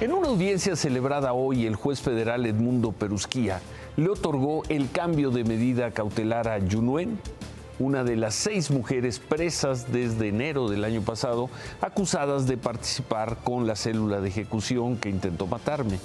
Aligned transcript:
En 0.00 0.12
una 0.12 0.28
audiencia 0.28 0.76
celebrada 0.76 1.32
hoy, 1.32 1.66
el 1.66 1.74
juez 1.74 2.00
federal 2.00 2.46
Edmundo 2.46 2.92
Perusquía 2.92 3.60
le 3.96 4.08
otorgó 4.08 4.62
el 4.68 4.92
cambio 4.92 5.32
de 5.32 5.42
medida 5.42 5.90
cautelar 5.90 6.46
a 6.46 6.58
Yunuen, 6.58 7.18
una 7.80 8.04
de 8.04 8.14
las 8.14 8.36
seis 8.36 8.70
mujeres 8.70 9.18
presas 9.18 9.90
desde 9.90 10.28
enero 10.28 10.68
del 10.68 10.84
año 10.84 11.02
pasado, 11.02 11.50
acusadas 11.80 12.46
de 12.46 12.56
participar 12.56 13.38
con 13.42 13.66
la 13.66 13.74
célula 13.74 14.20
de 14.20 14.28
ejecución 14.28 14.98
que 14.98 15.08
intentó 15.08 15.48
matarme. 15.48 15.98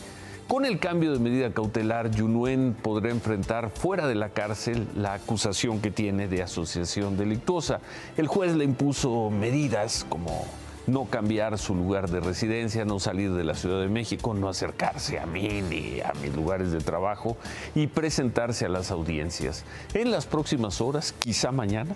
Con 0.48 0.66
el 0.66 0.80
cambio 0.80 1.14
de 1.14 1.20
medida 1.20 1.54
cautelar, 1.54 2.10
Yunuen 2.10 2.75
podrá 2.82 3.12
enfrentar 3.12 3.70
fuera 3.70 4.07
de 4.07 4.16
la 4.16 4.30
cárcel 4.30 4.88
la 4.96 5.14
acusación 5.14 5.82
que 5.82 5.91
tiene 5.91 6.28
de 6.28 6.41
asociación 6.41 7.16
delictuosa. 7.16 7.80
El 8.18 8.25
juez 8.25 8.55
le 8.55 8.66
impuso 8.66 9.30
medidas 9.30 10.04
como 10.10 10.48
no 10.88 11.05
cambiar 11.05 11.57
su 11.57 11.75
lugar 11.75 12.09
de 12.09 12.20
residencia, 12.20 12.86
no 12.86 13.00
salir 13.00 13.33
de 13.33 13.43
la 13.43 13.55
Ciudad 13.55 13.82
de 13.82 13.88
México, 13.88 14.33
no 14.33 14.50
acercarse 14.50 15.20
a 15.20 15.25
mí 15.25 15.61
ni 15.61 16.01
a 16.01 16.14
mis 16.21 16.36
lugares 16.36 16.71
de 16.71 16.79
trabajo 16.79 17.37
y 17.75 17.87
presentarse 17.87 18.65
a 18.65 18.69
las 18.69 18.92
audiencias. 18.92 19.64
En 19.93 20.11
las 20.11 20.25
próximas 20.25 20.82
horas, 20.82 21.14
quizá 21.19 21.51
mañana, 21.51 21.96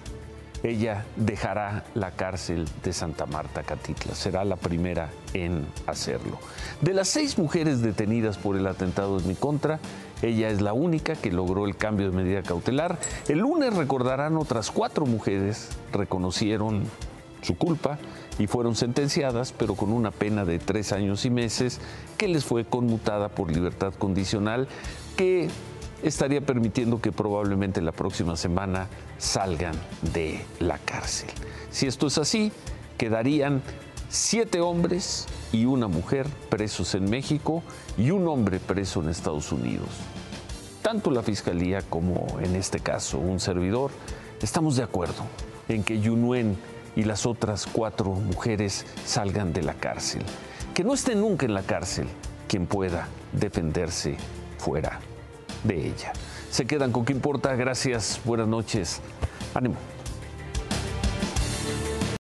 ella 0.64 1.06
dejará 1.16 1.86
la 1.94 2.12
cárcel 2.12 2.66
de 2.84 2.94
Santa 2.94 3.26
Marta 3.26 3.64
Catitla. 3.64 4.16
Será 4.16 4.44
la 4.44 4.56
primera 4.56 5.10
en 5.34 5.66
hacerlo. 5.86 6.40
De 6.82 6.94
las 6.94 7.08
seis 7.08 7.38
mujeres 7.38 7.82
detenidas 7.82 8.38
por 8.38 8.58
el 8.58 8.66
atentado 8.66 9.20
en 9.20 9.28
mi 9.28 9.36
contra, 9.36 9.80
ella 10.22 10.50
es 10.50 10.62
la 10.62 10.74
única 10.74 11.16
que 11.16 11.32
logró 11.32 11.66
el 11.66 11.76
cambio 11.76 12.10
de 12.10 12.18
medida 12.18 12.42
cautelar. 12.42 12.98
El 13.28 13.40
lunes 13.40 13.76
recordarán 13.76 14.36
otras 14.38 14.72
cuatro 14.72 15.06
mujeres 15.06 15.70
reconocieron 15.94 16.84
su 17.48 17.58
culpa 17.58 17.98
y 18.38 18.48
fueron 18.48 18.76
sentenciadas, 18.76 19.54
pero 19.54 19.76
con 19.76 19.92
una 19.92 20.12
pena 20.12 20.44
de 20.44 20.60
tres 20.60 20.92
años 20.92 21.26
y 21.26 21.30
meses 21.30 21.80
que 22.18 22.28
les 22.28 22.44
fue 22.44 22.66
conmutada 22.66 23.30
por 23.30 23.52
libertad 23.52 23.94
condicional, 23.94 24.68
que 25.16 25.50
estaría 26.04 26.42
permitiendo 26.42 27.02
que 27.02 27.12
probablemente 27.12 27.82
la 27.82 27.94
próxima 27.94 28.36
semana 28.36 28.88
salgan 29.18 29.76
de 30.14 30.46
la 30.60 30.78
cárcel. 30.78 31.30
Si 31.72 31.88
esto 31.88 32.08
es 32.08 32.18
así, 32.18 32.52
quedarían 32.98 33.62
siete 34.10 34.60
hombres 34.60 35.26
y 35.54 35.66
una 35.66 35.88
mujer 35.88 36.28
presos 36.50 36.96
en 36.96 37.10
México 37.10 37.64
y 37.98 38.12
un 38.12 38.28
hombre 38.28 38.60
preso 38.60 39.02
en 39.02 39.10
Estados 39.10 39.52
Unidos. 39.54 39.90
Tanto 40.82 41.12
la 41.12 41.24
Fiscalía 41.24 41.82
como 41.82 42.40
en 42.42 42.56
este 42.56 42.80
caso 42.80 43.20
un 43.20 43.40
servidor 43.40 43.92
estamos 44.42 44.76
de 44.76 44.84
acuerdo 44.84 45.24
en 45.68 45.84
que 45.84 46.00
Yunuen 46.00 46.58
y 46.98 47.04
las 47.04 47.28
otras 47.28 47.68
cuatro 47.68 48.12
mujeres 48.12 48.84
salgan 49.06 49.54
de 49.54 49.62
la 49.62 49.76
cárcel. 49.76 50.24
Que 50.74 50.84
no 50.84 50.96
esté 50.96 51.14
nunca 51.14 51.46
en 51.46 51.54
la 51.54 51.62
cárcel 51.62 52.08
quien 52.48 52.66
pueda 52.66 53.08
defenderse 53.34 54.18
fuera 54.58 55.00
de 55.64 55.90
ella. 55.90 56.12
Se 56.50 56.66
quedan 56.66 56.92
con 56.92 57.06
qué 57.06 57.14
importa. 57.14 57.56
Gracias. 57.56 58.20
Buenas 58.26 58.48
noches. 58.48 59.00
Ánimo. 59.54 59.76